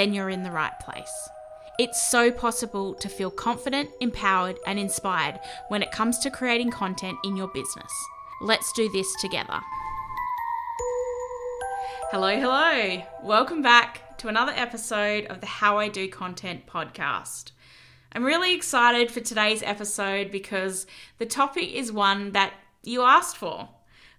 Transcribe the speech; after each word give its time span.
then 0.00 0.14
you're 0.14 0.30
in 0.30 0.42
the 0.42 0.50
right 0.50 0.80
place. 0.80 1.28
It's 1.78 2.00
so 2.00 2.30
possible 2.30 2.94
to 2.94 3.06
feel 3.06 3.30
confident, 3.30 3.90
empowered, 4.00 4.58
and 4.66 4.78
inspired 4.78 5.38
when 5.68 5.82
it 5.82 5.92
comes 5.92 6.18
to 6.20 6.30
creating 6.30 6.70
content 6.70 7.18
in 7.22 7.36
your 7.36 7.48
business. 7.48 7.92
Let's 8.40 8.72
do 8.72 8.90
this 8.92 9.14
together. 9.20 9.60
Hello, 12.10 12.34
hello. 12.34 13.02
Welcome 13.22 13.60
back 13.60 14.16
to 14.16 14.28
another 14.28 14.54
episode 14.56 15.26
of 15.26 15.42
the 15.42 15.46
How 15.46 15.76
I 15.76 15.88
Do 15.88 16.08
Content 16.08 16.66
podcast. 16.66 17.50
I'm 18.14 18.24
really 18.24 18.54
excited 18.54 19.10
for 19.10 19.20
today's 19.20 19.62
episode 19.62 20.30
because 20.30 20.86
the 21.18 21.26
topic 21.26 21.74
is 21.74 21.92
one 21.92 22.32
that 22.32 22.54
you 22.82 23.02
asked 23.02 23.36
for, 23.36 23.68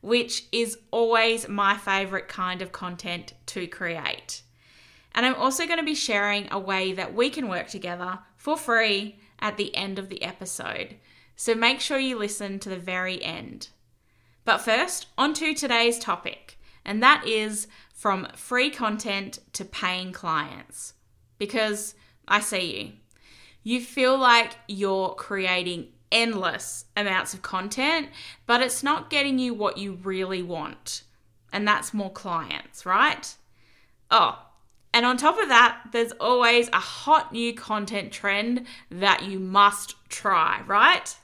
which 0.02 0.44
is 0.52 0.78
always 0.92 1.50
my 1.50 1.76
favorite 1.76 2.28
kind 2.28 2.62
of 2.62 2.72
content 2.72 3.34
to 3.48 3.66
create. 3.66 4.44
And 5.14 5.26
I'm 5.26 5.36
also 5.36 5.66
going 5.66 5.80
to 5.80 5.86
be 5.86 5.96
sharing 5.96 6.48
a 6.52 6.60
way 6.60 6.94
that 6.94 7.14
we 7.14 7.30
can 7.30 7.50
work 7.50 7.68
together 7.68 8.20
for 8.38 8.58
free 8.58 9.20
at 9.40 9.58
the 9.58 9.76
end 9.76 10.00
of 10.00 10.10
the 10.10 10.24
episode. 10.24 10.96
So 11.36 11.56
make 11.56 11.80
sure 11.80 11.98
you 11.98 12.18
listen 12.18 12.60
to 12.60 12.70
the 12.70 12.78
very 12.78 13.24
end. 13.24 13.70
But 14.46 14.60
first, 14.60 15.08
on 15.18 15.34
to 15.36 15.54
today's 15.54 16.00
topic, 16.00 16.58
and 16.86 17.02
that 17.04 17.28
is 17.28 17.68
from 17.94 18.28
free 18.36 18.70
content 18.70 19.40
to 19.54 19.66
paying 19.66 20.12
clients. 20.12 20.94
Because 21.38 21.96
I 22.28 22.40
see 22.40 22.80
you. 22.80 22.92
You 23.64 23.82
feel 23.82 24.18
like 24.18 24.54
you're 24.68 25.10
creating 25.10 25.90
endless 26.12 26.86
amounts 26.98 27.34
of 27.34 27.42
content, 27.42 28.10
but 28.46 28.62
it's 28.62 28.84
not 28.84 29.10
getting 29.10 29.40
you 29.40 29.54
what 29.54 29.78
you 29.78 30.00
really 30.04 30.44
want. 30.44 31.04
And 31.54 31.68
that's 31.68 31.94
more 31.94 32.12
clients, 32.12 32.86
right? 32.86 33.36
Oh, 34.10 34.40
and 34.94 35.06
on 35.06 35.18
top 35.18 35.40
of 35.40 35.50
that, 35.50 35.82
there's 35.92 36.12
always 36.14 36.68
a 36.70 36.80
hot 36.80 37.32
new 37.32 37.54
content 37.54 38.12
trend 38.12 38.66
that 38.90 39.24
you 39.24 39.40
must 39.40 39.96
try, 40.10 40.62
right? 40.68 41.16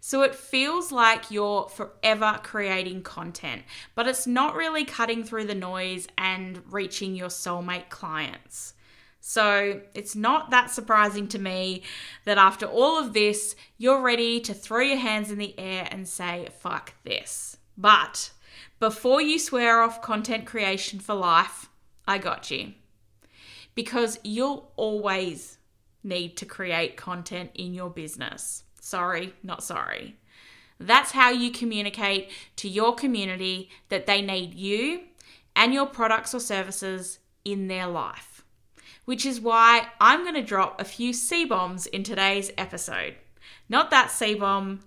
So 0.00 0.22
it 0.22 0.34
feels 0.34 0.90
like 0.92 1.30
you're 1.30 1.68
forever 1.68 2.40
creating 2.42 3.02
content, 3.02 3.62
but 3.94 4.08
it's 4.08 4.26
not 4.26 4.54
really 4.54 4.84
cutting 4.84 5.24
through 5.24 5.46
the 5.46 5.54
noise 5.54 6.06
and 6.18 6.62
reaching 6.70 7.14
your 7.14 7.28
soulmate 7.28 7.88
clients. 7.88 8.74
So 9.20 9.80
it's 9.94 10.16
not 10.16 10.50
that 10.50 10.72
surprising 10.72 11.28
to 11.28 11.38
me 11.38 11.82
that 12.24 12.38
after 12.38 12.66
all 12.66 12.98
of 12.98 13.12
this, 13.12 13.54
you're 13.78 14.02
ready 14.02 14.40
to 14.40 14.54
throw 14.54 14.80
your 14.80 14.96
hands 14.96 15.30
in 15.30 15.38
the 15.38 15.56
air 15.58 15.86
and 15.90 16.08
say, 16.08 16.48
fuck 16.58 16.94
this. 17.04 17.56
But 17.78 18.32
before 18.80 19.20
you 19.22 19.38
swear 19.38 19.82
off 19.82 20.02
content 20.02 20.46
creation 20.46 20.98
for 20.98 21.14
life, 21.14 21.68
I 22.08 22.18
got 22.18 22.50
you 22.50 22.74
because 23.74 24.18
you'll 24.22 24.70
always 24.76 25.58
need 26.04 26.36
to 26.36 26.46
create 26.46 26.96
content 26.96 27.50
in 27.54 27.74
your 27.74 27.90
business. 27.90 28.64
Sorry, 28.80 29.34
not 29.42 29.62
sorry. 29.62 30.16
That's 30.78 31.12
how 31.12 31.30
you 31.30 31.50
communicate 31.52 32.30
to 32.56 32.68
your 32.68 32.94
community 32.94 33.70
that 33.88 34.06
they 34.06 34.20
need 34.20 34.54
you 34.54 35.02
and 35.54 35.72
your 35.72 35.86
products 35.86 36.34
or 36.34 36.40
services 36.40 37.20
in 37.44 37.68
their 37.68 37.86
life. 37.86 38.44
Which 39.04 39.26
is 39.26 39.40
why 39.40 39.88
I'm 40.00 40.22
going 40.22 40.34
to 40.34 40.42
drop 40.42 40.80
a 40.80 40.84
few 40.84 41.12
C 41.12 41.44
bombs 41.44 41.86
in 41.86 42.02
today's 42.02 42.50
episode. 42.56 43.16
Not 43.68 43.90
that 43.90 44.10
C 44.10 44.34
bomb, 44.34 44.80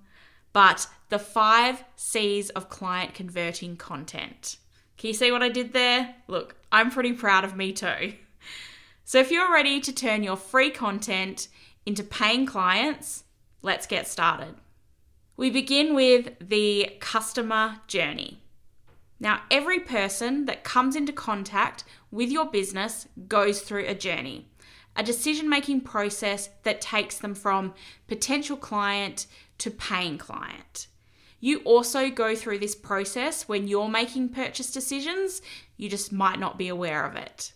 but 0.54 0.88
the 1.10 1.20
five 1.20 1.84
C's 1.96 2.50
of 2.52 2.70
client 2.70 3.14
converting 3.14 3.76
content. 3.76 4.58
Can 4.98 5.10
you 5.10 5.14
see 5.14 5.32
what 5.32 5.44
I 5.44 5.50
did 5.50 5.74
there? 5.74 6.16
Look, 6.28 6.56
I'm 6.72 6.92
pretty 6.92 7.14
proud 7.14 7.44
of 7.44 7.56
me 7.56 7.74
too. 7.74 8.14
So 9.08 9.20
if 9.20 9.30
you're 9.30 9.54
ready 9.54 9.80
to 9.82 9.94
turn 9.94 10.24
your 10.24 10.36
free 10.36 10.72
content 10.72 11.48
into 11.86 12.04
paying 12.04 12.48
clients, 12.48 13.24
let's 13.62 13.86
get 13.86 14.08
started. 14.08 14.56
We 15.38 15.52
begin 15.52 15.94
with 15.94 16.34
the 16.40 16.94
customer 17.00 17.82
journey. 17.86 18.42
Now, 19.20 19.44
every 19.52 19.80
person 19.80 20.46
that 20.46 20.64
comes 20.64 20.96
into 20.96 21.14
contact 21.14 21.84
with 22.10 22.32
your 22.32 22.48
business 22.48 23.08
goes 23.28 23.62
through 23.62 23.86
a 23.86 23.94
journey, 23.94 24.48
a 24.96 25.04
decision 25.04 25.48
making 25.48 25.82
process 25.82 26.50
that 26.64 26.82
takes 26.82 27.20
them 27.20 27.36
from 27.36 27.76
potential 28.08 28.58
client 28.58 29.28
to 29.60 29.70
paying 29.70 30.18
client. 30.18 30.88
You 31.40 31.60
also 31.60 32.10
go 32.10 32.36
through 32.36 32.58
this 32.58 32.74
process 32.74 33.48
when 33.48 33.68
you're 33.68 33.88
making 33.88 34.30
purchase 34.30 34.72
decisions, 34.72 35.44
you 35.78 35.90
just 35.90 36.12
might 36.12 36.40
not 36.40 36.58
be 36.58 36.70
aware 36.70 37.06
of 37.06 37.16
it. 37.16 37.54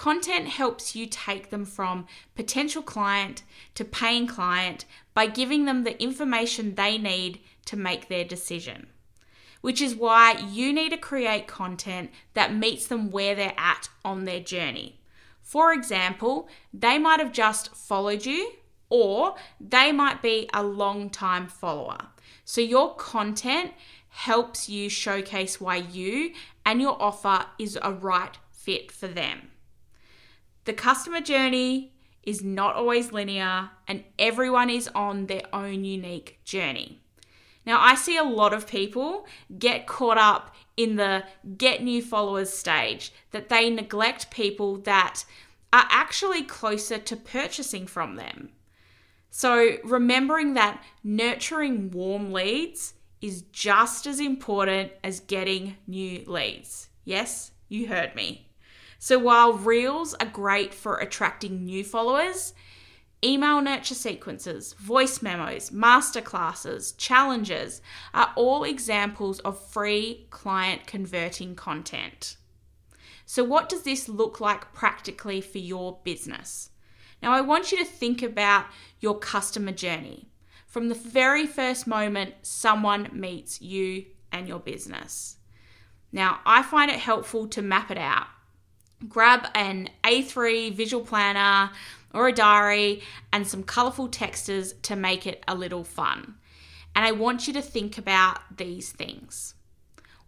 Content 0.00 0.48
helps 0.48 0.96
you 0.96 1.04
take 1.04 1.50
them 1.50 1.66
from 1.66 2.06
potential 2.34 2.80
client 2.80 3.42
to 3.74 3.84
paying 3.84 4.26
client 4.26 4.86
by 5.12 5.26
giving 5.26 5.66
them 5.66 5.84
the 5.84 6.02
information 6.02 6.74
they 6.74 6.96
need 6.96 7.38
to 7.66 7.76
make 7.76 8.08
their 8.08 8.24
decision. 8.24 8.86
Which 9.60 9.82
is 9.82 9.94
why 9.94 10.38
you 10.38 10.72
need 10.72 10.88
to 10.92 10.96
create 10.96 11.46
content 11.46 12.10
that 12.32 12.54
meets 12.54 12.86
them 12.86 13.10
where 13.10 13.34
they're 13.34 13.52
at 13.58 13.90
on 14.02 14.24
their 14.24 14.40
journey. 14.40 15.00
For 15.42 15.70
example, 15.70 16.48
they 16.72 16.96
might 16.96 17.20
have 17.20 17.30
just 17.30 17.76
followed 17.76 18.24
you, 18.24 18.52
or 18.88 19.34
they 19.60 19.92
might 19.92 20.22
be 20.22 20.48
a 20.54 20.62
long 20.62 21.10
time 21.10 21.46
follower. 21.46 22.06
So, 22.46 22.62
your 22.62 22.94
content 22.94 23.74
helps 24.08 24.66
you 24.66 24.88
showcase 24.88 25.60
why 25.60 25.76
you 25.76 26.32
and 26.64 26.80
your 26.80 26.96
offer 26.98 27.44
is 27.58 27.78
a 27.82 27.92
right 27.92 28.38
fit 28.50 28.90
for 28.90 29.06
them. 29.06 29.50
The 30.70 30.76
customer 30.76 31.20
journey 31.20 31.94
is 32.22 32.44
not 32.44 32.76
always 32.76 33.10
linear, 33.10 33.70
and 33.88 34.04
everyone 34.20 34.70
is 34.70 34.88
on 34.94 35.26
their 35.26 35.42
own 35.52 35.84
unique 35.84 36.38
journey. 36.44 37.00
Now, 37.66 37.80
I 37.80 37.96
see 37.96 38.16
a 38.16 38.22
lot 38.22 38.52
of 38.52 38.68
people 38.68 39.26
get 39.58 39.88
caught 39.88 40.16
up 40.16 40.54
in 40.76 40.94
the 40.94 41.24
get 41.58 41.82
new 41.82 42.00
followers 42.00 42.52
stage, 42.52 43.12
that 43.32 43.48
they 43.48 43.68
neglect 43.68 44.30
people 44.30 44.76
that 44.82 45.24
are 45.72 45.88
actually 45.90 46.44
closer 46.44 46.98
to 46.98 47.16
purchasing 47.16 47.88
from 47.88 48.14
them. 48.14 48.50
So, 49.28 49.78
remembering 49.82 50.54
that 50.54 50.84
nurturing 51.02 51.90
warm 51.90 52.32
leads 52.32 52.94
is 53.20 53.42
just 53.50 54.06
as 54.06 54.20
important 54.20 54.92
as 55.02 55.18
getting 55.18 55.78
new 55.88 56.22
leads. 56.28 56.90
Yes, 57.04 57.50
you 57.68 57.88
heard 57.88 58.14
me. 58.14 58.49
So 59.02 59.18
while 59.18 59.54
Reels 59.54 60.12
are 60.20 60.26
great 60.26 60.74
for 60.74 60.98
attracting 60.98 61.64
new 61.64 61.82
followers, 61.82 62.52
email 63.24 63.62
nurture 63.62 63.94
sequences, 63.94 64.74
voice 64.74 65.22
memos, 65.22 65.70
masterclasses, 65.70 66.94
challenges 66.98 67.80
are 68.12 68.30
all 68.36 68.62
examples 68.62 69.40
of 69.40 69.58
free 69.58 70.26
client 70.28 70.86
converting 70.86 71.54
content. 71.54 72.36
So, 73.24 73.42
what 73.42 73.70
does 73.70 73.84
this 73.84 74.06
look 74.06 74.38
like 74.38 74.74
practically 74.74 75.40
for 75.40 75.58
your 75.58 75.98
business? 76.04 76.68
Now, 77.22 77.32
I 77.32 77.40
want 77.40 77.72
you 77.72 77.78
to 77.78 77.86
think 77.86 78.22
about 78.22 78.66
your 79.00 79.18
customer 79.18 79.72
journey 79.72 80.28
from 80.66 80.90
the 80.90 80.94
very 80.94 81.46
first 81.46 81.86
moment 81.86 82.34
someone 82.42 83.08
meets 83.14 83.62
you 83.62 84.04
and 84.30 84.46
your 84.46 84.60
business. 84.60 85.38
Now, 86.12 86.40
I 86.44 86.62
find 86.62 86.90
it 86.90 86.98
helpful 86.98 87.48
to 87.48 87.62
map 87.62 87.90
it 87.90 87.98
out 87.98 88.26
grab 89.08 89.46
an 89.54 89.90
A3 90.04 90.74
visual 90.74 91.04
planner 91.04 91.70
or 92.12 92.28
a 92.28 92.32
diary 92.32 93.02
and 93.32 93.46
some 93.46 93.62
colourful 93.62 94.08
textas 94.08 94.80
to 94.82 94.96
make 94.96 95.26
it 95.26 95.42
a 95.46 95.54
little 95.54 95.84
fun. 95.84 96.34
And 96.94 97.04
I 97.04 97.12
want 97.12 97.46
you 97.46 97.52
to 97.54 97.62
think 97.62 97.98
about 97.98 98.56
these 98.56 98.90
things. 98.90 99.54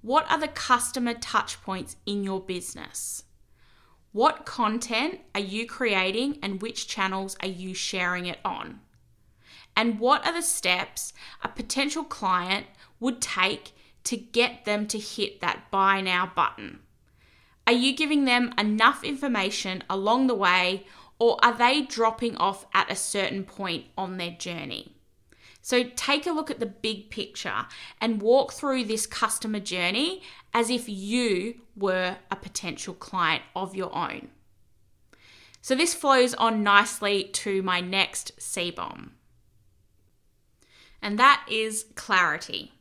What 0.00 0.30
are 0.30 0.38
the 0.38 0.48
customer 0.48 1.14
touch 1.14 1.60
points 1.62 1.96
in 2.06 2.24
your 2.24 2.40
business? 2.40 3.24
What 4.12 4.44
content 4.44 5.20
are 5.34 5.40
you 5.40 5.66
creating 5.66 6.38
and 6.42 6.60
which 6.60 6.86
channels 6.86 7.36
are 7.40 7.48
you 7.48 7.74
sharing 7.74 8.26
it 8.26 8.38
on? 8.44 8.80
And 9.76 9.98
what 9.98 10.26
are 10.26 10.34
the 10.34 10.42
steps 10.42 11.12
a 11.42 11.48
potential 11.48 12.04
client 12.04 12.66
would 13.00 13.20
take 13.20 13.72
to 14.04 14.16
get 14.16 14.64
them 14.64 14.86
to 14.88 14.98
hit 14.98 15.40
that 15.40 15.70
buy 15.70 16.00
now 16.00 16.30
button? 16.34 16.80
Are 17.66 17.72
you 17.72 17.94
giving 17.94 18.24
them 18.24 18.52
enough 18.58 19.04
information 19.04 19.84
along 19.88 20.26
the 20.26 20.34
way, 20.34 20.86
or 21.18 21.38
are 21.44 21.56
they 21.56 21.82
dropping 21.82 22.36
off 22.36 22.66
at 22.74 22.90
a 22.90 22.96
certain 22.96 23.44
point 23.44 23.84
on 23.96 24.16
their 24.16 24.32
journey? 24.32 24.96
So 25.64 25.84
take 25.94 26.26
a 26.26 26.32
look 26.32 26.50
at 26.50 26.58
the 26.58 26.66
big 26.66 27.08
picture 27.10 27.66
and 28.00 28.20
walk 28.20 28.52
through 28.52 28.84
this 28.84 29.06
customer 29.06 29.60
journey 29.60 30.22
as 30.52 30.70
if 30.70 30.88
you 30.88 31.60
were 31.76 32.16
a 32.30 32.36
potential 32.36 32.94
client 32.94 33.44
of 33.54 33.76
your 33.76 33.94
own. 33.94 34.28
So 35.60 35.76
this 35.76 35.94
flows 35.94 36.34
on 36.34 36.64
nicely 36.64 37.22
to 37.34 37.62
my 37.62 37.80
next 37.80 38.32
C 38.42 38.72
bomb. 38.72 39.12
And 41.00 41.16
that 41.20 41.46
is 41.48 41.86
clarity. 41.94 42.72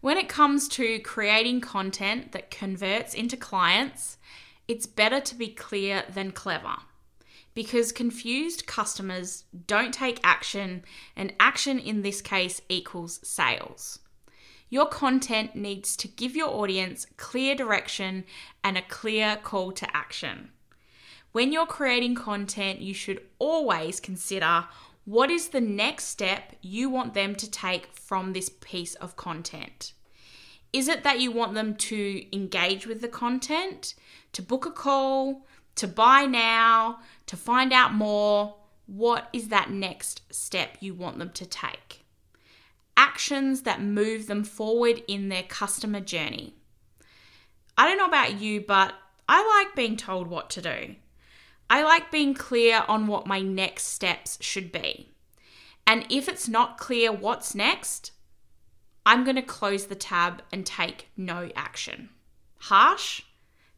When 0.00 0.16
it 0.16 0.28
comes 0.28 0.68
to 0.68 1.00
creating 1.00 1.60
content 1.60 2.32
that 2.32 2.50
converts 2.50 3.14
into 3.14 3.36
clients, 3.36 4.18
it's 4.68 4.86
better 4.86 5.20
to 5.20 5.34
be 5.34 5.48
clear 5.48 6.04
than 6.08 6.30
clever 6.30 6.76
because 7.58 7.90
confused 7.90 8.68
customers 8.68 9.42
don't 9.66 9.92
take 9.92 10.20
action, 10.22 10.84
and 11.16 11.32
action 11.40 11.76
in 11.76 12.02
this 12.02 12.22
case 12.22 12.60
equals 12.68 13.18
sales. 13.26 13.98
Your 14.70 14.86
content 14.86 15.56
needs 15.56 15.96
to 15.96 16.06
give 16.06 16.36
your 16.36 16.50
audience 16.50 17.04
clear 17.16 17.56
direction 17.56 18.22
and 18.62 18.78
a 18.78 18.82
clear 18.82 19.38
call 19.42 19.72
to 19.72 19.96
action. 19.96 20.50
When 21.32 21.50
you're 21.50 21.66
creating 21.66 22.14
content, 22.14 22.80
you 22.80 22.94
should 22.94 23.22
always 23.40 23.98
consider 23.98 24.66
what 25.08 25.30
is 25.30 25.48
the 25.48 25.60
next 25.60 26.04
step 26.04 26.54
you 26.60 26.90
want 26.90 27.14
them 27.14 27.34
to 27.34 27.50
take 27.50 27.86
from 27.94 28.34
this 28.34 28.50
piece 28.60 28.94
of 28.96 29.16
content. 29.16 29.94
Is 30.70 30.86
it 30.86 31.02
that 31.02 31.18
you 31.18 31.32
want 31.32 31.54
them 31.54 31.76
to 31.76 32.36
engage 32.36 32.86
with 32.86 33.00
the 33.00 33.08
content, 33.08 33.94
to 34.34 34.42
book 34.42 34.66
a 34.66 34.70
call, 34.70 35.46
to 35.76 35.88
buy 35.88 36.26
now, 36.26 36.98
to 37.24 37.38
find 37.38 37.72
out 37.72 37.94
more? 37.94 38.56
What 38.84 39.30
is 39.32 39.48
that 39.48 39.70
next 39.70 40.20
step 40.30 40.76
you 40.80 40.92
want 40.92 41.18
them 41.18 41.30
to 41.30 41.46
take? 41.46 42.04
Actions 42.94 43.62
that 43.62 43.80
move 43.80 44.26
them 44.26 44.44
forward 44.44 45.02
in 45.08 45.30
their 45.30 45.44
customer 45.44 46.00
journey. 46.00 46.52
I 47.78 47.88
don't 47.88 47.96
know 47.96 48.04
about 48.04 48.42
you, 48.42 48.60
but 48.60 48.92
I 49.26 49.64
like 49.64 49.74
being 49.74 49.96
told 49.96 50.26
what 50.26 50.50
to 50.50 50.60
do. 50.60 50.96
I 51.70 51.82
like 51.82 52.10
being 52.10 52.34
clear 52.34 52.84
on 52.88 53.06
what 53.06 53.26
my 53.26 53.40
next 53.40 53.84
steps 53.84 54.38
should 54.40 54.72
be. 54.72 55.10
And 55.86 56.06
if 56.10 56.28
it's 56.28 56.48
not 56.48 56.78
clear 56.78 57.12
what's 57.12 57.54
next, 57.54 58.12
I'm 59.06 59.24
going 59.24 59.36
to 59.36 59.42
close 59.42 59.86
the 59.86 59.94
tab 59.94 60.42
and 60.52 60.66
take 60.66 61.08
no 61.16 61.50
action. 61.56 62.10
Harsh? 62.58 63.22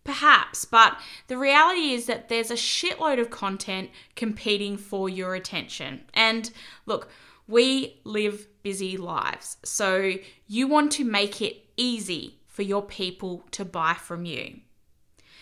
Perhaps, 0.03 0.65
but 0.65 0.99
the 1.29 1.37
reality 1.37 1.93
is 1.93 2.07
that 2.07 2.29
there's 2.29 2.51
a 2.51 2.55
shitload 2.55 3.21
of 3.21 3.31
content 3.31 3.91
competing 4.17 4.77
for 4.77 5.09
your 5.09 5.35
attention. 5.35 6.01
And 6.15 6.51
look, 6.87 7.11
we 7.47 8.01
live 8.05 8.49
busy 8.63 8.97
lives, 8.97 9.59
so 9.63 10.15
you 10.47 10.67
want 10.67 10.91
to 10.93 11.05
make 11.05 11.43
it 11.43 11.67
easy 11.77 12.41
for 12.47 12.63
your 12.63 12.83
people 12.83 13.45
to 13.51 13.65
buy 13.65 13.95
from 13.95 14.25
you. 14.25 14.61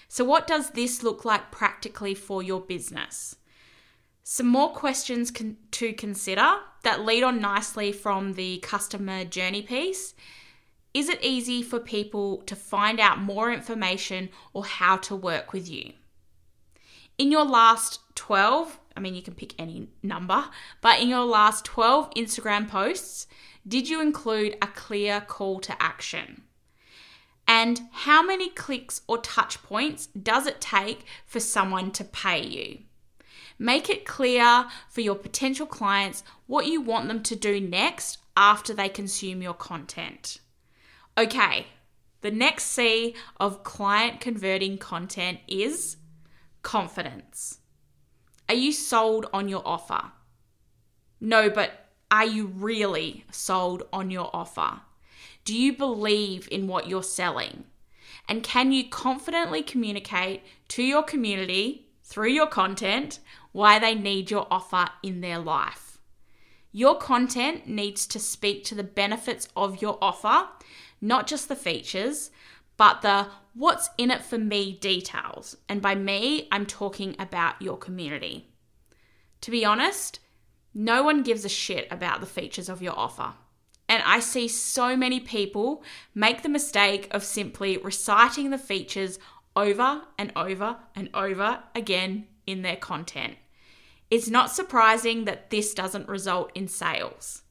So, 0.09 0.25
what 0.25 0.47
does 0.47 0.71
this 0.71 1.03
look 1.03 1.25
like 1.25 1.51
practically 1.51 1.68
for 2.15 2.43
your 2.43 2.61
business? 2.61 3.37
Some 4.23 4.49
more 4.49 4.71
questions 4.71 5.31
con- 5.31 5.57
to 5.71 5.93
consider 5.95 6.47
that 6.83 7.05
lead 7.05 7.23
on 7.23 7.41
nicely 7.41 7.93
from 7.93 8.35
the 8.35 8.59
customer 8.59 9.25
journey 9.25 9.63
piece. 9.63 10.15
Is 10.93 11.09
it 11.09 11.23
easy 11.23 11.63
for 11.63 11.81
people 11.81 12.39
to 12.43 12.57
find 12.57 13.01
out 13.01 13.21
more 13.21 13.53
information 13.53 14.29
or 14.53 14.65
how 14.65 14.97
to 14.99 15.17
work 15.17 15.53
with 15.53 15.69
you? 15.69 15.93
In 17.17 17.33
your 17.33 17.45
last 17.45 18.01
12, 18.17 18.79
I 18.97 19.01
mean, 19.01 19.15
you 19.15 19.23
can 19.23 19.35
pick 19.35 19.55
any 19.59 19.89
number, 20.03 20.45
but 20.81 21.01
in 21.01 21.09
your 21.09 21.25
last 21.25 21.65
12 21.65 22.11
Instagram 22.15 22.69
posts, 22.69 23.27
did 23.67 23.89
you 23.89 24.01
include 24.01 24.57
a 24.63 24.67
clear 24.67 25.21
call 25.21 25.61
to 25.61 25.83
action? 25.83 26.43
And 27.49 27.89
how 27.91 28.23
many 28.23 28.51
clicks 28.51 29.01
or 29.09 29.17
touch 29.19 29.63
points 29.63 30.07
does 30.09 30.47
it 30.47 30.61
take 30.61 31.07
for 31.25 31.41
someone 31.41 31.91
to 31.93 32.05
pay 32.05 32.45
you? 32.45 32.81
Make 33.59 33.89
it 33.89 34.05
clear 34.05 34.67
for 34.91 35.01
your 35.01 35.15
potential 35.15 35.67
clients 35.67 36.23
what 36.47 36.67
you 36.67 36.83
want 36.83 37.09
them 37.09 37.23
to 37.25 37.35
do 37.35 37.59
next 37.59 38.19
after 38.37 38.75
they 38.75 38.91
consume 38.91 39.41
your 39.41 39.55
content. 39.55 40.41
Okay, 41.17 41.67
the 42.21 42.31
next 42.31 42.65
C 42.65 43.17
of 43.41 43.65
client 43.65 44.21
converting 44.21 44.77
content 44.77 45.39
is 45.49 45.97
confidence. 46.63 47.59
Are 48.49 48.55
you 48.55 48.73
sold 48.73 49.27
on 49.33 49.49
your 49.49 49.63
offer? 49.67 50.13
No, 51.21 51.49
but 51.49 51.87
are 52.11 52.27
you 52.27 52.47
really 52.47 53.25
sold 53.33 53.85
on 53.93 54.11
your 54.11 54.31
offer? 54.35 54.83
Do 55.49 55.57
you 55.57 55.73
believe 55.73 56.47
in 56.53 56.67
what 56.67 56.91
you're 56.91 57.03
selling? 57.03 57.65
And 58.29 58.43
can 58.43 58.71
you 58.71 58.87
confidently 58.87 59.63
communicate 59.63 60.43
to 60.69 60.83
your 60.83 61.03
community 61.03 61.89
through 62.05 62.33
your 62.33 62.49
content 62.49 63.21
why 63.53 63.79
they 63.79 63.95
need 63.95 64.31
your 64.31 64.47
offer 64.51 64.91
in 65.03 65.23
their 65.23 65.39
life? 65.39 66.01
Your 66.71 66.99
content 66.99 67.67
needs 67.67 68.07
to 68.09 68.19
speak 68.19 68.63
to 68.65 68.75
the 68.75 68.83
benefits 68.83 69.49
of 69.57 69.81
your 69.81 69.97
offer, 70.03 70.49
not 71.01 71.27
just 71.27 71.49
the 71.49 71.57
features, 71.57 72.31
but 72.77 73.01
the 73.01 73.29
what's 73.55 73.89
in 73.97 74.11
it 74.11 74.23
for 74.23 74.37
me 74.37 74.75
details. 74.75 75.57
And 75.67 75.81
by 75.81 75.95
me, 75.95 76.47
I'm 76.53 76.67
talking 76.67 77.17
about 77.19 77.63
your 77.63 77.79
community. 77.79 78.51
To 79.41 79.51
be 79.51 79.65
honest, 79.65 80.21
no 80.75 81.03
one 81.03 81.23
gives 81.23 81.47
a 81.47 81.49
shit 81.49 81.89
about 81.91 82.21
the 82.21 82.27
features 82.27 82.69
of 82.69 82.83
your 82.83 82.99
offer. 82.99 83.33
And 83.89 84.03
I 84.05 84.21
see 84.21 84.49
so 84.49 84.97
many 84.97 85.19
people 85.19 85.83
make 86.15 86.43
the 86.43 86.49
mistake 86.49 87.09
of 87.11 87.25
simply 87.25 87.79
reciting 87.79 88.51
the 88.51 88.59
features 88.59 89.19
over 89.57 90.03
and 90.19 90.31
over 90.37 90.77
and 90.95 91.09
over 91.15 91.61
again 91.75 92.27
in 92.47 92.63
their 92.63 92.77
content. 92.77 93.37
It's 94.11 94.29
not 94.29 94.51
surprising 94.51 95.25
that 95.25 95.51
this 95.51 95.75
doesn't 95.75 96.09
result 96.09 96.51
in 96.55 96.69
sales. 96.69 97.43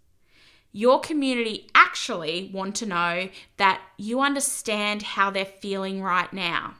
Your 0.71 0.99
community 0.99 1.69
actually 1.73 2.51
want 2.53 2.75
to 2.77 2.85
know 2.85 3.29
that 3.57 3.81
you 3.97 4.19
understand 4.21 5.01
how 5.01 5.31
they're 5.31 5.45
feeling 5.45 6.01
right 6.01 6.31
now. 6.31 6.75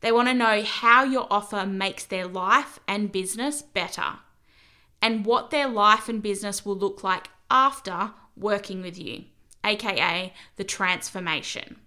They 0.00 0.12
want 0.12 0.28
to 0.28 0.34
know 0.34 0.62
how 0.62 1.04
your 1.04 1.26
offer 1.30 1.66
makes 1.66 2.04
their 2.04 2.26
life 2.26 2.78
and 2.86 3.10
business 3.10 3.62
better 3.62 4.18
and 5.02 5.24
what 5.24 5.50
their 5.50 5.68
life 5.68 6.08
and 6.08 6.22
business 6.22 6.64
will 6.64 6.76
look 6.76 7.02
like 7.02 7.28
after 7.50 8.12
working 8.36 8.82
with 8.82 8.98
you, 8.98 9.24
aka 9.64 10.32
the 10.56 10.64
transformation. 10.64 11.80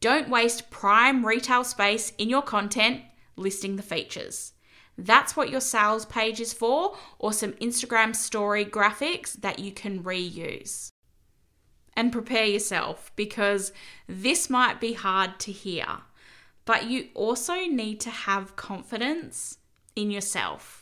Don't 0.00 0.28
waste 0.28 0.70
prime 0.70 1.24
retail 1.24 1.62
space 1.64 2.12
in 2.18 2.28
your 2.28 2.42
content 2.42 3.02
listing 3.36 3.76
the 3.76 3.82
features. 3.82 4.52
That's 4.98 5.36
what 5.36 5.50
your 5.50 5.60
sales 5.60 6.04
page 6.04 6.40
is 6.40 6.52
for, 6.52 6.96
or 7.18 7.32
some 7.32 7.52
Instagram 7.52 8.14
story 8.14 8.64
graphics 8.64 9.32
that 9.40 9.58
you 9.58 9.72
can 9.72 10.02
reuse. 10.02 10.90
And 11.96 12.12
prepare 12.12 12.46
yourself 12.46 13.12
because 13.16 13.72
this 14.06 14.50
might 14.50 14.80
be 14.80 14.94
hard 14.94 15.38
to 15.40 15.52
hear, 15.52 15.86
but 16.64 16.90
you 16.90 17.08
also 17.14 17.54
need 17.54 18.00
to 18.00 18.10
have 18.10 18.56
confidence 18.56 19.58
in 19.94 20.10
yourself. 20.10 20.81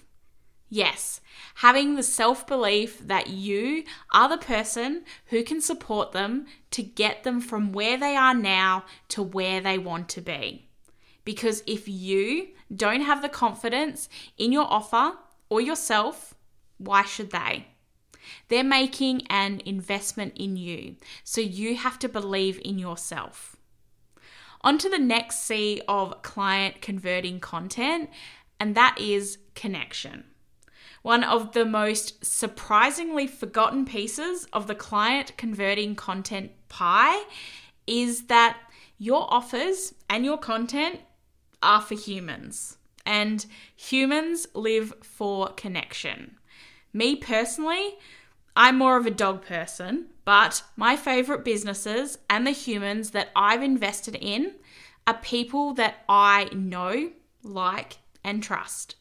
Yes, 0.72 1.20
having 1.56 1.96
the 1.96 2.02
self 2.04 2.46
belief 2.46 3.00
that 3.00 3.26
you 3.26 3.82
are 4.12 4.28
the 4.28 4.38
person 4.38 5.04
who 5.26 5.42
can 5.42 5.60
support 5.60 6.12
them 6.12 6.46
to 6.70 6.82
get 6.82 7.24
them 7.24 7.40
from 7.40 7.72
where 7.72 7.98
they 7.98 8.14
are 8.14 8.34
now 8.34 8.84
to 9.08 9.20
where 9.20 9.60
they 9.60 9.76
want 9.76 10.08
to 10.10 10.20
be. 10.20 10.68
Because 11.24 11.64
if 11.66 11.88
you 11.88 12.48
don't 12.74 13.00
have 13.00 13.20
the 13.20 13.28
confidence 13.28 14.08
in 14.38 14.52
your 14.52 14.64
offer 14.64 15.16
or 15.48 15.60
yourself, 15.60 16.34
why 16.78 17.02
should 17.02 17.30
they? 17.32 17.66
They're 18.46 18.62
making 18.62 19.26
an 19.28 19.60
investment 19.64 20.34
in 20.36 20.56
you, 20.56 20.96
so 21.24 21.40
you 21.40 21.74
have 21.76 21.98
to 21.98 22.08
believe 22.08 22.60
in 22.64 22.78
yourself. 22.78 23.56
On 24.60 24.78
to 24.78 24.88
the 24.88 24.98
next 24.98 25.42
C 25.42 25.82
of 25.88 26.22
client 26.22 26.80
converting 26.80 27.40
content, 27.40 28.08
and 28.60 28.76
that 28.76 29.00
is 29.00 29.38
connection. 29.54 30.29
One 31.02 31.24
of 31.24 31.52
the 31.52 31.64
most 31.64 32.24
surprisingly 32.24 33.26
forgotten 33.26 33.86
pieces 33.86 34.46
of 34.52 34.66
the 34.66 34.74
client 34.74 35.36
converting 35.38 35.94
content 35.94 36.52
pie 36.68 37.24
is 37.86 38.24
that 38.26 38.58
your 38.98 39.26
offers 39.32 39.94
and 40.10 40.24
your 40.24 40.36
content 40.36 41.00
are 41.62 41.80
for 41.80 41.94
humans, 41.94 42.76
and 43.06 43.44
humans 43.74 44.46
live 44.54 44.92
for 45.02 45.48
connection. 45.54 46.36
Me 46.92 47.16
personally, 47.16 47.96
I'm 48.54 48.76
more 48.76 48.98
of 48.98 49.06
a 49.06 49.10
dog 49.10 49.42
person, 49.44 50.06
but 50.24 50.62
my 50.76 50.96
favorite 50.96 51.44
businesses 51.44 52.18
and 52.28 52.46
the 52.46 52.50
humans 52.50 53.10
that 53.10 53.30
I've 53.34 53.62
invested 53.62 54.16
in 54.20 54.54
are 55.06 55.14
people 55.14 55.72
that 55.74 56.04
I 56.08 56.50
know, 56.52 57.12
like, 57.42 57.98
and 58.22 58.42
trust. 58.42 58.96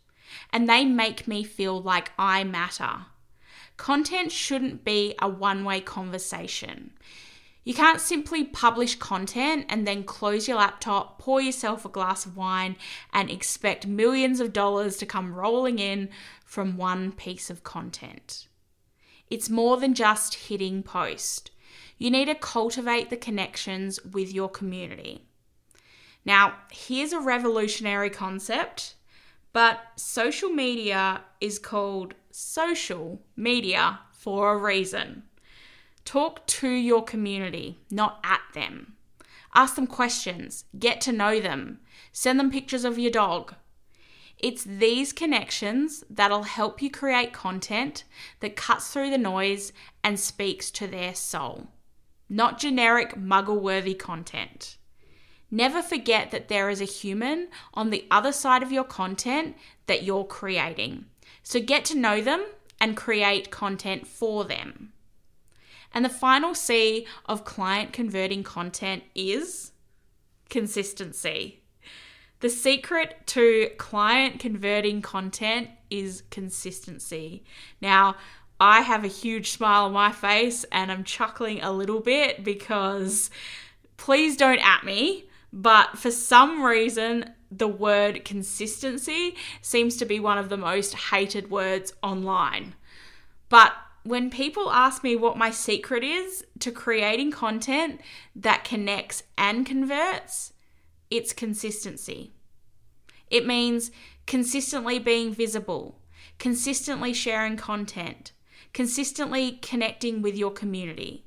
And 0.52 0.70
they 0.70 0.86
make 0.86 1.28
me 1.28 1.44
feel 1.44 1.82
like 1.82 2.12
I 2.18 2.44
matter. 2.44 3.06
Content 3.78 4.32
shouldn't 4.32 4.84
be 4.84 5.16
a 5.22 5.30
one 5.30 5.64
way 5.64 5.82
conversation. 5.82 6.92
You 7.64 7.74
can't 7.74 8.02
simply 8.02 8.46
publish 8.46 8.96
content 8.96 9.66
and 9.70 9.86
then 9.86 10.04
close 10.04 10.48
your 10.48 10.58
laptop, 10.58 11.20
pour 11.20 11.40
yourself 11.40 11.86
a 11.86 11.90
glass 11.90 12.26
of 12.26 12.36
wine, 12.36 12.78
and 13.14 13.30
expect 13.30 13.86
millions 13.86 14.40
of 14.40 14.54
dollars 14.54 14.98
to 14.98 15.06
come 15.06 15.34
rolling 15.34 15.78
in 15.78 16.10
from 16.44 16.78
one 16.78 17.12
piece 17.12 17.50
of 17.50 17.64
content. 17.64 18.48
It's 19.30 19.50
more 19.50 19.78
than 19.78 19.94
just 19.94 20.34
hitting 20.34 20.82
post. 20.82 21.52
You 21.98 22.10
need 22.10 22.26
to 22.26 22.36
cultivate 22.36 23.10
the 23.10 23.18
connections 23.18 24.04
with 24.04 24.34
your 24.34 24.50
community. 24.50 25.26
Now, 26.26 26.56
here's 26.72 27.14
a 27.14 27.20
revolutionary 27.20 28.10
concept, 28.10 28.96
but 29.54 29.80
social 29.96 30.50
media 30.50 31.22
is 31.42 31.60
called 31.60 32.14
social 32.32 33.22
media 33.36 34.00
for 34.12 34.54
a 34.54 34.58
reason. 34.58 35.24
Talk 36.06 36.46
to 36.48 36.70
your 36.70 37.04
community, 37.04 37.80
not 37.92 38.20
at 38.24 38.42
them. 38.54 38.94
Ask 39.54 39.76
them 39.76 39.88
questions, 39.88 40.66
get 40.78 41.02
to 41.02 41.12
know 41.12 41.40
them, 41.40 41.80
send 42.12 42.40
them 42.40 42.52
pictures 42.52 42.86
of 42.86 43.00
your 43.00 43.12
dog. 43.12 43.56
It's 44.38 44.64
these 44.64 45.12
connections 45.12 46.04
that'll 46.10 46.44
help 46.44 46.82
you 46.82 46.90
create 46.90 47.34
content 47.34 48.06
that 48.40 48.56
cuts 48.56 48.92
through 48.92 49.10
the 49.10 49.18
noise 49.18 49.74
and 50.04 50.20
speaks 50.20 50.72
to 50.72 50.88
their 50.88 51.14
soul, 51.14 51.68
not 52.30 52.58
generic 52.58 53.16
muggle 53.16 53.60
worthy 53.60 53.94
content. 53.94 54.78
Never 55.52 55.82
forget 55.82 56.32
that 56.32 56.48
there 56.48 56.70
is 56.70 56.82
a 56.82 56.86
human 56.86 57.48
on 57.74 57.90
the 57.90 58.06
other 58.12 58.32
side 58.32 58.62
of 58.62 58.72
your 58.72 58.84
content 58.84 59.56
that 59.88 60.04
you're 60.04 60.26
creating. 60.26 61.06
So 61.44 61.60
get 61.60 61.86
to 61.86 61.98
know 61.98 62.22
them 62.22 62.46
and 62.80 62.96
create 62.96 63.52
content 63.52 64.08
for 64.08 64.46
them. 64.46 64.94
And 65.94 66.06
the 66.06 66.10
final 66.10 66.54
C 66.54 67.08
of 67.26 67.46
client 67.46 67.94
converting 67.94 68.44
content 68.44 69.04
is 69.16 69.72
consistency. 70.50 71.64
The 72.42 72.50
secret 72.50 73.26
to 73.28 73.72
client 73.78 74.40
converting 74.40 75.02
content 75.02 75.70
is 75.90 76.24
consistency. 76.30 77.44
Now, 77.82 78.16
I 78.62 78.82
have 78.82 79.04
a 79.04 79.10
huge 79.10 79.52
smile 79.52 79.86
on 79.86 79.94
my 79.94 80.12
face 80.12 80.66
and 80.72 80.92
I'm 80.92 81.04
chuckling 81.04 81.62
a 81.62 81.72
little 81.72 82.00
bit 82.00 82.44
because 82.44 83.30
please 83.98 84.38
don't 84.38 84.60
at 84.60 84.84
me, 84.84 85.29
but 85.52 85.98
for 85.98 86.12
some 86.12 86.64
reason, 86.64 87.34
the 87.52 87.68
word 87.68 88.24
consistency 88.26 89.36
seems 89.62 89.98
to 89.98 90.06
be 90.06 90.20
one 90.20 90.38
of 90.38 90.50
the 90.50 90.58
most 90.58 90.94
hated 90.94 91.50
words 91.50 91.94
online. 92.04 92.76
But 93.50 93.74
when 94.04 94.30
people 94.30 94.72
ask 94.72 95.04
me 95.04 95.16
what 95.16 95.38
my 95.38 95.52
secret 95.52 96.04
is 96.04 96.46
to 96.60 96.72
creating 96.72 97.32
content 97.32 98.02
that 98.36 98.64
connects 98.64 99.24
and 99.38 99.66
converts, 99.66 100.54
it's 101.10 101.34
consistency. 101.34 102.32
It 103.30 103.46
means 103.46 103.92
consistently 104.26 105.00
being 105.00 105.34
visible, 105.34 106.00
consistently 106.38 107.14
sharing 107.14 107.58
content, 107.58 108.32
consistently 108.74 109.54
connecting 109.62 110.22
with 110.22 110.38
your 110.38 110.52
community, 110.52 111.26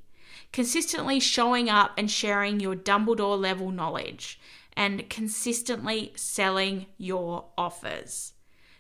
consistently 0.53 1.19
showing 1.19 1.69
up 1.71 1.93
and 1.97 2.11
sharing 2.11 2.61
your 2.61 2.77
Dumbledore 2.77 3.41
level 3.41 3.71
knowledge, 3.71 4.39
and 4.75 5.09
consistently 5.11 6.13
selling 6.17 6.87
your 6.97 7.47
offers. 7.59 8.33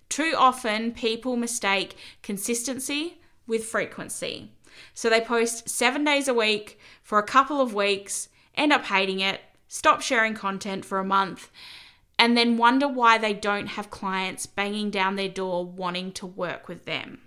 Too 0.09 0.35
often, 0.37 0.93
people 0.93 1.37
mistake 1.37 1.97
consistency 2.23 3.21
with 3.47 3.65
frequency. 3.65 4.53
So 4.95 5.11
they 5.11 5.21
post 5.21 5.69
seven 5.69 6.05
days 6.05 6.29
a 6.29 6.35
week 6.35 6.79
for 7.03 7.19
a 7.19 7.23
couple 7.27 7.61
of 7.61 7.75
weeks, 7.75 8.29
end 8.55 8.73
up 8.73 8.85
hating 8.85 9.21
it, 9.21 9.41
stop 9.69 10.01
sharing 10.01 10.35
content 10.35 10.85
for 10.85 10.99
a 10.99 11.05
month, 11.05 11.51
and 12.19 12.37
then 12.37 12.57
wonder 12.57 12.87
why 12.87 13.19
they 13.19 13.35
don't 13.35 13.69
have 13.69 13.91
clients 13.91 14.47
banging 14.47 14.91
down 14.91 15.17
their 15.17 15.29
door 15.29 15.65
wanting 15.65 16.13
to 16.13 16.27
work 16.27 16.69
with 16.69 16.85
them. 16.85 17.21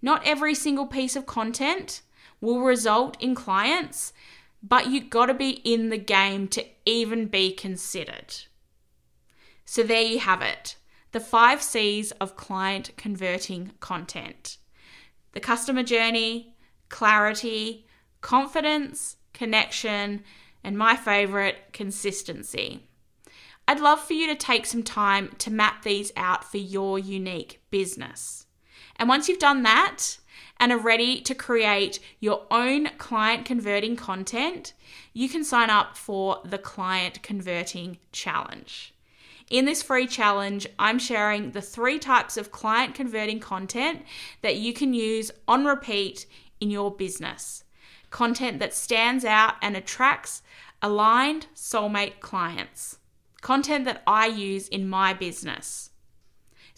Not 0.00 0.24
every 0.24 0.54
single 0.54 0.86
piece 0.86 1.16
of 1.16 1.26
content 1.26 2.02
will 2.40 2.60
result 2.60 3.16
in 3.20 3.34
clients, 3.34 4.12
but 4.62 4.88
you've 4.88 5.10
got 5.10 5.26
to 5.26 5.34
be 5.34 5.50
in 5.64 5.90
the 5.90 5.98
game 5.98 6.48
to 6.48 6.64
even 6.84 7.26
be 7.26 7.52
considered. 7.52 8.34
So 9.64 9.82
there 9.82 10.02
you 10.02 10.18
have 10.20 10.42
it 10.42 10.76
the 11.12 11.20
five 11.20 11.62
C's 11.62 12.10
of 12.12 12.36
client 12.36 12.90
converting 12.96 13.72
content 13.80 14.58
the 15.32 15.40
customer 15.40 15.82
journey, 15.82 16.54
clarity, 16.88 17.86
confidence, 18.22 19.16
connection, 19.34 20.24
and 20.64 20.78
my 20.78 20.96
favorite, 20.96 21.56
consistency. 21.72 22.88
I'd 23.68 23.80
love 23.80 24.00
for 24.00 24.14
you 24.14 24.26
to 24.28 24.34
take 24.34 24.64
some 24.64 24.82
time 24.82 25.34
to 25.38 25.50
map 25.50 25.82
these 25.82 26.10
out 26.16 26.44
for 26.44 26.56
your 26.56 26.98
unique 26.98 27.60
business. 27.70 28.46
And 28.96 29.08
once 29.08 29.28
you've 29.28 29.38
done 29.38 29.62
that 29.64 30.18
and 30.58 30.72
are 30.72 30.78
ready 30.78 31.20
to 31.20 31.34
create 31.34 32.00
your 32.20 32.46
own 32.50 32.88
client 32.98 33.44
converting 33.44 33.96
content, 33.96 34.72
you 35.12 35.28
can 35.28 35.44
sign 35.44 35.70
up 35.70 35.96
for 35.96 36.40
the 36.44 36.58
Client 36.58 37.22
Converting 37.22 37.98
Challenge. 38.12 38.94
In 39.48 39.64
this 39.64 39.82
free 39.82 40.06
challenge, 40.06 40.66
I'm 40.78 40.98
sharing 40.98 41.52
the 41.52 41.62
three 41.62 41.98
types 41.98 42.36
of 42.36 42.50
client 42.50 42.94
converting 42.94 43.38
content 43.38 44.02
that 44.42 44.56
you 44.56 44.72
can 44.72 44.92
use 44.92 45.30
on 45.46 45.64
repeat 45.64 46.26
in 46.60 46.70
your 46.70 46.90
business. 46.90 47.62
Content 48.10 48.58
that 48.58 48.74
stands 48.74 49.24
out 49.24 49.54
and 49.62 49.76
attracts 49.76 50.42
aligned 50.82 51.46
soulmate 51.54 52.20
clients. 52.20 52.98
Content 53.40 53.84
that 53.84 54.02
I 54.06 54.26
use 54.26 54.66
in 54.68 54.88
my 54.88 55.12
business. 55.12 55.90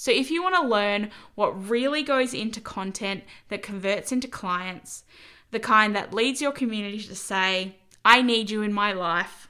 So, 0.01 0.13
if 0.13 0.31
you 0.31 0.45
want 0.45 0.55
to 0.55 0.63
learn 0.63 1.11
what 1.35 1.69
really 1.69 2.05
goes 2.05 2.33
into 2.33 2.61
content 2.61 3.25
that 3.49 3.65
converts 3.65 4.13
into 4.13 4.29
clients, 4.29 5.03
the 5.51 5.59
kind 5.59 5.97
that 5.97 6.15
leads 6.15 6.41
your 6.41 6.53
community 6.53 7.03
to 7.03 7.17
say, 7.17 7.75
I 8.05 8.23
need 8.23 8.49
you 8.49 8.63
in 8.63 8.73
my 8.73 8.93
life, 8.93 9.49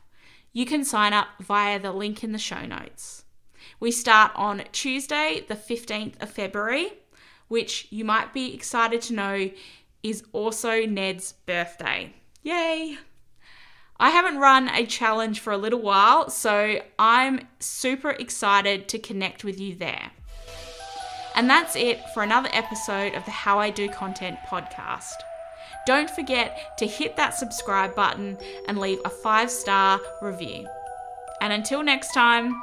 you 0.55 0.65
can 0.65 0.87
sign 0.87 1.13
up 1.13 1.29
via 1.39 1.79
the 1.79 1.93
link 1.93 2.25
in 2.25 2.33
the 2.33 2.39
show 2.39 2.65
notes. 2.65 3.25
We 3.79 3.91
start 3.91 4.33
on 4.37 4.65
Tuesday, 4.73 5.45
the 5.47 5.55
15th 5.55 6.15
of 6.23 6.31
February, 6.31 6.95
which 7.49 7.87
you 7.91 8.07
might 8.07 8.33
be 8.33 8.55
excited 8.55 9.03
to 9.03 9.13
know 9.13 9.51
is 10.03 10.25
also 10.33 10.87
Ned's 10.87 11.33
birthday. 11.45 12.15
Yay! 12.43 12.97
I 14.01 14.09
haven't 14.09 14.39
run 14.39 14.71
a 14.71 14.87
challenge 14.87 15.41
for 15.41 15.53
a 15.53 15.59
little 15.59 15.83
while, 15.83 16.31
so 16.31 16.81
I'm 16.99 17.47
super 17.61 18.13
excited 18.13 18.89
to 18.89 18.99
connect 18.99 19.45
with 19.45 19.61
you 19.61 19.75
there. 19.75 20.13
And 21.39 21.49
that's 21.49 21.77
it 21.77 22.01
for 22.11 22.25
another 22.25 22.49
episode 22.53 23.15
of 23.15 23.25
the 23.25 23.31
How 23.31 23.61
I 23.61 23.71
Do 23.71 23.89
Content 23.89 24.41
podcast. 24.45 25.15
Don't 25.87 26.11
forget 26.11 26.77
to 26.79 26.85
hit 26.85 27.15
that 27.15 27.33
subscribe 27.33 27.95
button 27.95 28.37
and 28.67 28.77
leave 28.77 28.99
a 29.05 29.09
five 29.09 29.49
star 29.49 30.01
review. 30.21 30.67
And 31.41 31.53
until 31.53 31.85
next 31.85 32.13
time, 32.13 32.61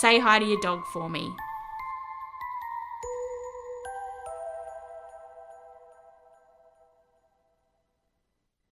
say 0.00 0.18
hi 0.18 0.38
to 0.38 0.44
your 0.44 0.60
dog 0.60 0.82
for 0.92 1.08
me. 1.08 1.32